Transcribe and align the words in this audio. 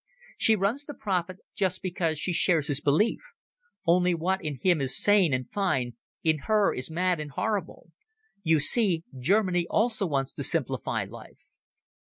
She 0.35 0.55
runs 0.55 0.83
the 0.85 0.95
prophet 0.95 1.37
just 1.53 1.83
because 1.83 2.17
she 2.17 2.33
shares 2.33 2.65
his 2.65 2.81
belief. 2.81 3.21
Only 3.85 4.15
what 4.15 4.43
in 4.43 4.57
him 4.63 4.81
is 4.81 4.97
sane 4.97 5.31
and 5.31 5.47
fine, 5.51 5.93
in 6.23 6.39
her 6.49 6.73
is 6.73 6.89
mad 6.89 7.19
and 7.19 7.29
horrible. 7.29 7.91
You 8.41 8.59
see, 8.59 9.03
Germany 9.19 9.67
also 9.69 10.07
wants 10.07 10.33
to 10.33 10.43
simplify 10.43 11.05
life." 11.07 11.37